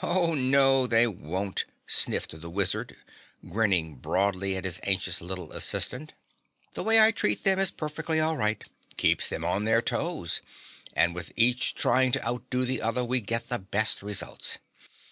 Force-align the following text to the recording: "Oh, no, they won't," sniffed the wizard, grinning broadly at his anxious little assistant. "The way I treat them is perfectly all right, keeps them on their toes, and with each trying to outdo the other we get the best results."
"Oh, 0.00 0.34
no, 0.36 0.86
they 0.86 1.08
won't," 1.08 1.64
sniffed 1.88 2.40
the 2.40 2.48
wizard, 2.48 2.94
grinning 3.48 3.96
broadly 3.96 4.54
at 4.56 4.64
his 4.64 4.78
anxious 4.84 5.20
little 5.20 5.50
assistant. 5.50 6.12
"The 6.74 6.84
way 6.84 7.00
I 7.00 7.10
treat 7.10 7.42
them 7.42 7.58
is 7.58 7.72
perfectly 7.72 8.20
all 8.20 8.36
right, 8.36 8.62
keeps 8.96 9.28
them 9.28 9.42
on 9.44 9.64
their 9.64 9.82
toes, 9.82 10.40
and 10.92 11.16
with 11.16 11.32
each 11.34 11.74
trying 11.74 12.12
to 12.12 12.24
outdo 12.24 12.64
the 12.64 12.80
other 12.80 13.04
we 13.04 13.20
get 13.20 13.48
the 13.48 13.58
best 13.58 14.04
results." 14.04 14.58